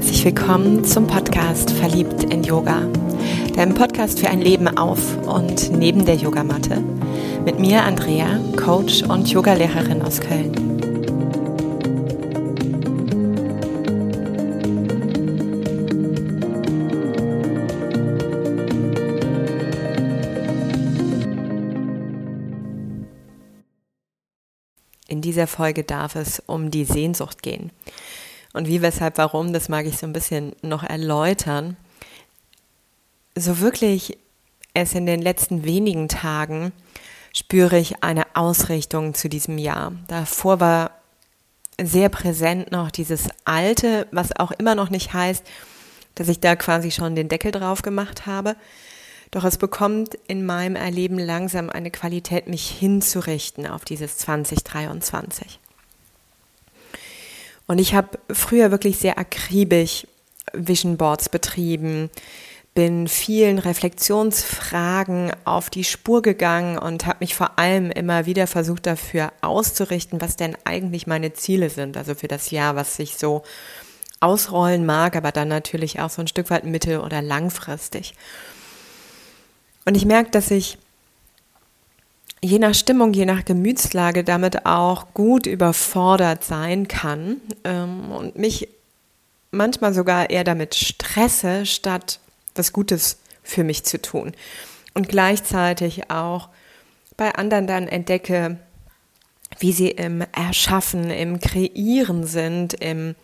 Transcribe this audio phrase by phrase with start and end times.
[0.00, 2.88] Herzlich willkommen zum Podcast Verliebt in Yoga,
[3.54, 4.98] deinem Podcast für ein Leben auf
[5.28, 6.82] und neben der Yogamatte.
[7.44, 10.70] Mit mir Andrea, Coach und Yogalehrerin aus Köln.
[25.06, 27.70] In dieser Folge darf es um die Sehnsucht gehen.
[28.52, 31.76] Und wie, weshalb, warum, das mag ich so ein bisschen noch erläutern.
[33.36, 34.18] So wirklich
[34.74, 36.72] erst in den letzten wenigen Tagen
[37.32, 39.92] spüre ich eine Ausrichtung zu diesem Jahr.
[40.08, 40.90] Davor war
[41.80, 45.44] sehr präsent noch dieses Alte, was auch immer noch nicht heißt,
[46.14, 48.56] dass ich da quasi schon den Deckel drauf gemacht habe.
[49.30, 55.60] Doch es bekommt in meinem Erleben langsam eine Qualität, mich hinzurichten auf dieses 2023.
[57.70, 60.04] Und ich habe früher wirklich sehr akribisch
[60.52, 62.10] Vision Boards betrieben,
[62.74, 68.86] bin vielen Reflexionsfragen auf die Spur gegangen und habe mich vor allem immer wieder versucht
[68.86, 73.44] dafür auszurichten, was denn eigentlich meine Ziele sind, also für das Jahr, was sich so
[74.18, 78.14] ausrollen mag, aber dann natürlich auch so ein Stück weit mittel- oder langfristig.
[79.84, 80.76] Und ich merke, dass ich
[82.42, 88.68] je nach Stimmung, je nach Gemütslage damit auch gut überfordert sein kann ähm, und mich
[89.50, 92.20] manchmal sogar eher damit stresse, statt
[92.54, 94.32] was Gutes für mich zu tun.
[94.94, 96.48] Und gleichzeitig auch
[97.16, 98.58] bei anderen dann entdecke,
[99.58, 103.14] wie sie im Erschaffen, im Kreieren sind, im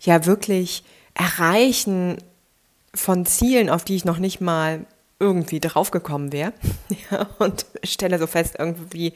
[0.00, 0.82] ja wirklich
[1.14, 2.18] Erreichen
[2.94, 4.86] von Zielen, auf die ich noch nicht mal
[5.20, 6.52] irgendwie draufgekommen wäre.
[7.10, 9.12] Ja, und stelle so fest, irgendwie,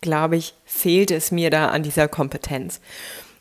[0.00, 2.80] glaube ich, fehlt es mir da an dieser Kompetenz.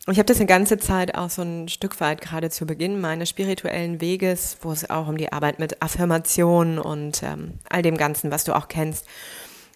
[0.07, 2.99] Und ich habe das eine ganze Zeit auch so ein Stück weit gerade zu Beginn
[2.99, 7.97] meines spirituellen Weges, wo es auch um die Arbeit mit Affirmationen und ähm, all dem
[7.97, 9.05] Ganzen, was du auch kennst,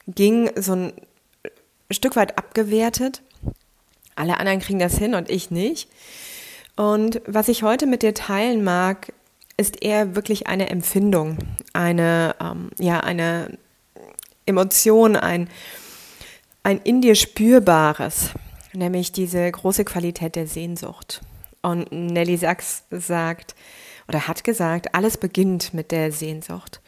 [0.07, 0.93] ging, so ein
[1.91, 3.21] Stück weit abgewertet.
[4.15, 5.89] Alle anderen kriegen das hin und ich nicht.
[6.75, 9.13] Und was ich heute mit dir teilen mag,
[9.57, 11.37] ist eher wirklich eine Empfindung,
[11.73, 13.57] eine, ähm, ja, eine
[14.45, 15.49] Emotion, ein,
[16.63, 18.31] ein in dir spürbares,
[18.73, 21.21] nämlich diese große Qualität der Sehnsucht.
[21.61, 23.55] Und Nelly Sachs sagt
[24.07, 26.81] oder hat gesagt, alles beginnt mit der Sehnsucht.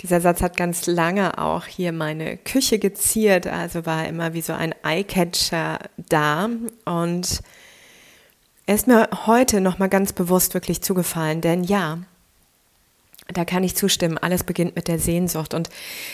[0.00, 4.54] Dieser Satz hat ganz lange auch hier meine Küche geziert, also war immer wie so
[4.54, 6.48] ein Eyecatcher da
[6.86, 7.42] und
[8.70, 11.98] er ist mir heute nochmal ganz bewusst wirklich zugefallen, denn ja,
[13.26, 15.54] da kann ich zustimmen, alles beginnt mit der Sehnsucht.
[15.54, 15.70] Und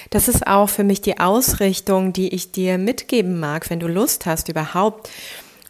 [0.08, 4.24] das ist auch für mich die Ausrichtung, die ich dir mitgeben mag, wenn du Lust
[4.24, 5.10] hast, überhaupt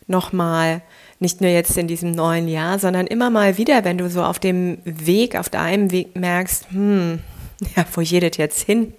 [0.07, 0.81] nochmal,
[1.19, 4.39] nicht nur jetzt in diesem neuen Jahr, sondern immer mal wieder, wenn du so auf
[4.39, 7.19] dem Weg, auf deinem Weg merkst, hm,
[7.75, 8.95] ja, wo das jetzt hin?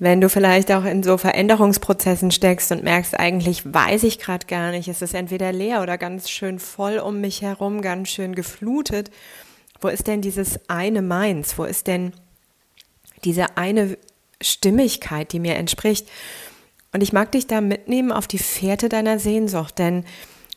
[0.00, 4.70] Wenn du vielleicht auch in so Veränderungsprozessen steckst und merkst, eigentlich weiß ich gerade gar
[4.70, 9.10] nicht, ist es entweder leer oder ganz schön voll um mich herum, ganz schön geflutet.
[9.80, 11.58] Wo ist denn dieses eine Meins?
[11.58, 12.12] Wo ist denn
[13.24, 13.98] diese eine
[14.40, 16.08] Stimmigkeit, die mir entspricht?
[16.92, 20.04] Und ich mag dich da mitnehmen auf die Fährte deiner Sehnsucht, denn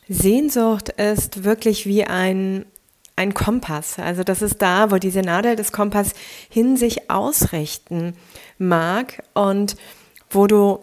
[0.08, 2.64] Sehnsucht ist wirklich wie ein,
[3.22, 3.98] ein Kompass.
[3.98, 6.12] Also das ist da, wo diese Nadel des Kompass
[6.48, 8.14] hin sich ausrichten
[8.58, 9.76] mag und
[10.30, 10.80] wo du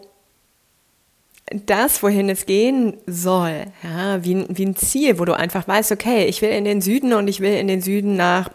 [1.52, 6.26] das, wohin es gehen soll, ja, wie, wie ein Ziel, wo du einfach weißt, okay,
[6.26, 8.50] ich will in den Süden und ich will in den Süden nach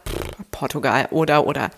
[0.52, 1.72] Portugal oder oder.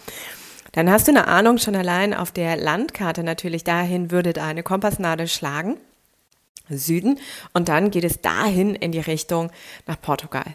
[0.73, 5.27] Dann hast du eine Ahnung schon allein auf der Landkarte natürlich, dahin würde deine Kompassnadel
[5.27, 5.77] schlagen,
[6.69, 7.19] Süden,
[7.53, 9.49] und dann geht es dahin in die Richtung
[9.87, 10.45] nach Portugal.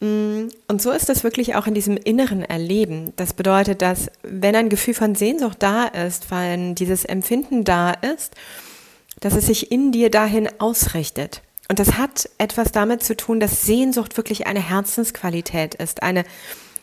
[0.00, 3.12] Mm, und so ist es wirklich auch in diesem inneren Erleben.
[3.16, 8.34] Das bedeutet, dass wenn ein Gefühl von Sehnsucht da ist, wenn dieses Empfinden da ist,
[9.20, 11.42] dass es sich in dir dahin ausrichtet.
[11.68, 16.24] Und das hat etwas damit zu tun, dass Sehnsucht wirklich eine Herzensqualität ist, eine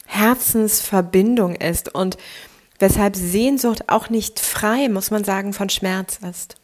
[0.06, 2.17] Herzensverbindung ist und
[2.77, 6.57] weshalb Sehnsucht auch nicht frei, muss man sagen, von Schmerz ist.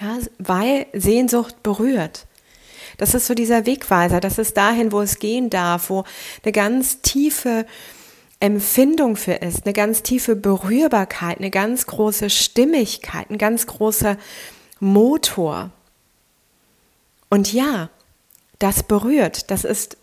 [0.00, 2.26] Ja, weil Sehnsucht berührt.
[3.00, 6.04] Das ist so dieser Wegweiser, das ist dahin, wo es gehen darf, wo
[6.44, 7.64] eine ganz tiefe
[8.40, 14.18] Empfindung für ist, eine ganz tiefe Berührbarkeit, eine ganz große Stimmigkeit, ein ganz großer
[14.80, 15.70] Motor.
[17.30, 17.88] Und ja,
[18.58, 19.96] das berührt, das ist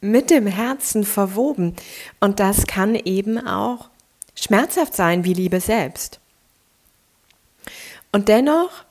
[0.00, 1.74] mit dem Herzen verwoben
[2.20, 3.90] und das kann eben auch
[4.36, 6.20] schmerzhaft sein wie Liebe selbst.
[8.12, 8.84] Und dennoch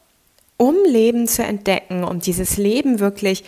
[0.57, 3.44] um Leben zu entdecken, um dieses Leben wirklich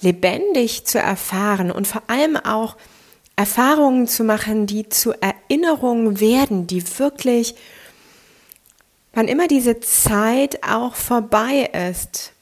[0.00, 2.76] lebendig zu erfahren und vor allem auch
[3.36, 7.54] Erfahrungen zu machen, die zu Erinnerungen werden, die wirklich,
[9.12, 12.32] wann immer diese Zeit auch vorbei ist,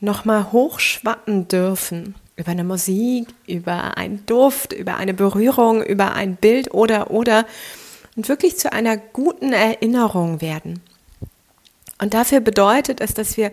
[0.00, 2.16] nochmal hochschwappen dürfen.
[2.36, 7.46] Über eine Musik, über einen Duft, über eine Berührung, über ein Bild oder, oder.
[8.16, 10.80] Und wirklich zu einer guten Erinnerung werden.
[12.00, 13.50] Und dafür bedeutet es, dass wir,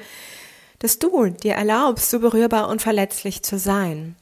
[0.80, 4.16] dass du dir erlaubst, so berührbar und verletzlich zu sein.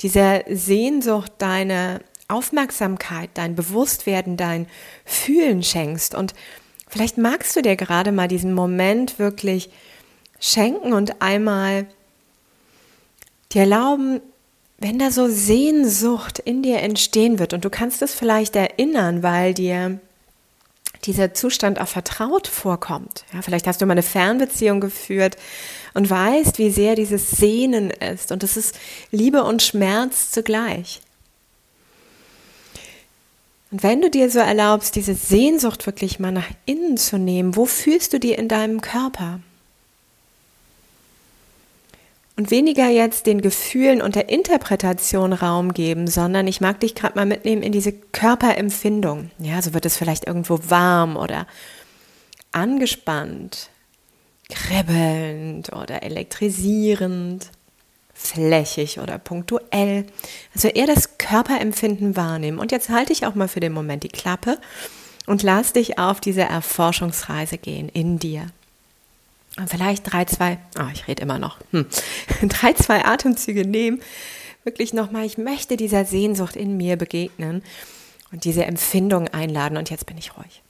[0.00, 4.66] Diese Sehnsucht, deine Aufmerksamkeit, dein Bewusstwerden, dein
[5.04, 6.14] Fühlen schenkst.
[6.14, 6.34] Und
[6.88, 9.70] vielleicht magst du dir gerade mal diesen Moment wirklich
[10.40, 11.86] schenken und einmal
[13.52, 14.20] dir erlauben,
[14.78, 19.54] wenn da so Sehnsucht in dir entstehen wird und du kannst es vielleicht erinnern, weil
[19.54, 20.00] dir
[21.04, 23.24] dieser Zustand auch vertraut vorkommt.
[23.32, 25.36] Ja, vielleicht hast du mal eine Fernbeziehung geführt
[25.94, 28.32] und weißt, wie sehr dieses Sehnen ist.
[28.32, 28.78] Und es ist
[29.10, 31.00] Liebe und Schmerz zugleich.
[33.70, 37.64] Und wenn du dir so erlaubst, diese Sehnsucht wirklich mal nach innen zu nehmen, wo
[37.64, 39.40] fühlst du die in deinem Körper?
[42.42, 47.14] Und weniger jetzt den Gefühlen und der Interpretation Raum geben, sondern ich mag dich gerade
[47.14, 49.30] mal mitnehmen in diese Körperempfindung.
[49.38, 51.46] Ja, so wird es vielleicht irgendwo warm oder
[52.50, 53.70] angespannt,
[54.48, 57.48] kribbelnd oder elektrisierend,
[58.12, 60.06] flächig oder punktuell.
[60.52, 62.58] Also eher das Körperempfinden wahrnehmen.
[62.58, 64.58] Und jetzt halte ich auch mal für den Moment die Klappe
[65.26, 68.48] und lass dich auf diese Erforschungsreise gehen in dir.
[69.66, 71.86] Vielleicht drei, zwei, oh, ich rede immer noch, hm,
[72.48, 74.00] drei, zwei Atemzüge nehmen.
[74.64, 77.62] Wirklich nochmal, ich möchte dieser Sehnsucht in mir begegnen
[78.30, 79.76] und diese Empfindung einladen.
[79.76, 80.62] Und jetzt bin ich ruhig.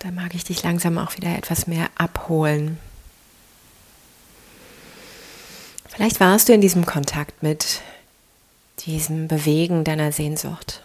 [0.00, 2.78] Da mag ich dich langsam auch wieder etwas mehr abholen.
[5.88, 7.80] Vielleicht warst du in diesem Kontakt mit
[8.80, 10.82] diesem Bewegen deiner Sehnsucht.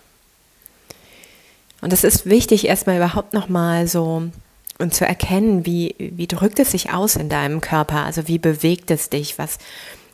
[1.81, 4.29] Und es ist wichtig, erstmal überhaupt nochmal so
[4.77, 8.89] und zu erkennen, wie, wie drückt es sich aus in deinem Körper, also wie bewegt
[8.89, 9.57] es dich, was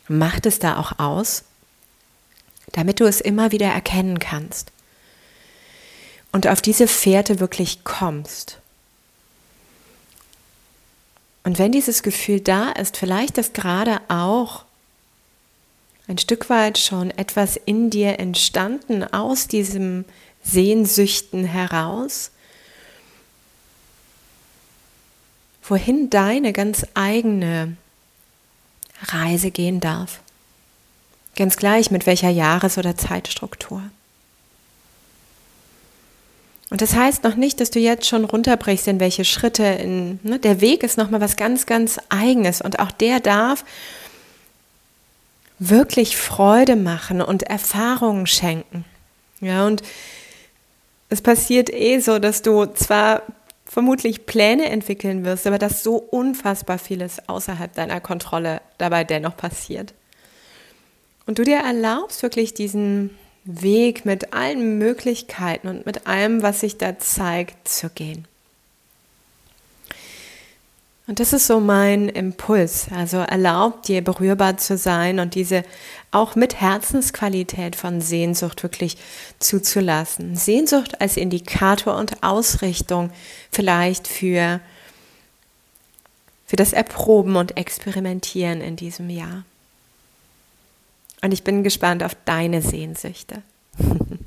[0.08, 1.44] macht es da auch aus,
[2.72, 4.72] damit du es immer wieder erkennen kannst
[6.32, 8.60] und auf diese Fährte wirklich kommst.
[11.48, 14.66] Und wenn dieses Gefühl da ist, vielleicht ist gerade auch
[16.10, 20.04] ein Stück weit schon etwas in dir entstanden aus diesem
[20.44, 22.32] Sehnsüchten heraus,
[25.64, 27.78] wohin deine ganz eigene
[29.04, 30.20] Reise gehen darf.
[31.38, 33.84] Ganz gleich mit welcher Jahres- oder Zeitstruktur.
[36.70, 39.64] Und das heißt noch nicht, dass du jetzt schon runterbrichst in welche Schritte.
[39.64, 43.64] In, ne, der Weg ist nochmal was ganz, ganz Eigenes und auch der darf
[45.60, 48.86] wirklich Freude machen und Erfahrungen schenken.
[49.40, 49.82] Ja, und
[51.10, 53.24] es passiert eh so, dass du zwar
[53.66, 59.94] vermutlich Pläne entwickeln wirst, aber dass so unfassbar vieles außerhalb deiner Kontrolle dabei dennoch passiert.
[61.26, 63.18] Und du dir erlaubst, wirklich diesen
[63.48, 68.28] Weg mit allen Möglichkeiten und mit allem, was sich da zeigt, zu gehen.
[71.08, 72.88] Und das ist so mein Impuls.
[72.94, 75.64] Also erlaubt dir berührbar zu sein und diese
[76.12, 78.98] auch mit Herzensqualität von Sehnsucht wirklich
[79.40, 80.36] zuzulassen.
[80.36, 83.12] Sehnsucht als Indikator und Ausrichtung
[83.50, 84.60] vielleicht für,
[86.46, 89.46] für das Erproben und Experimentieren in diesem Jahr.
[91.22, 93.42] Und ich bin gespannt auf deine Sehnsüchte.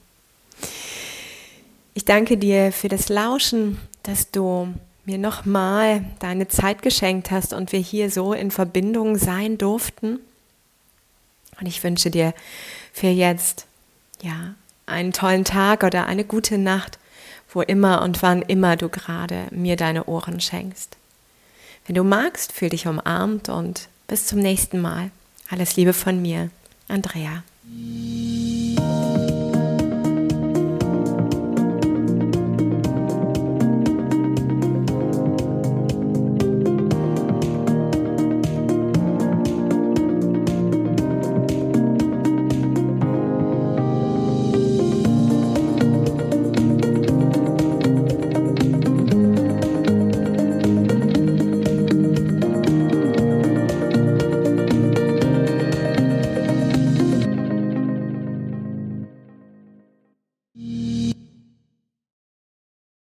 [1.92, 4.72] Ich danke dir für das Lauschen, dass du
[5.04, 10.20] mir nochmal deine Zeit geschenkt hast und wir hier so in Verbindung sein durften.
[11.60, 12.32] Und ich wünsche dir
[12.92, 13.66] für jetzt,
[14.22, 14.54] ja,
[14.86, 16.98] einen tollen Tag oder eine gute Nacht,
[17.52, 20.96] wo immer und wann immer du gerade mir deine Ohren schenkst.
[21.86, 25.10] Wenn du magst, fühl dich umarmt und bis zum nächsten Mal.
[25.50, 26.50] Alles Liebe von mir.
[26.90, 27.44] Andrea.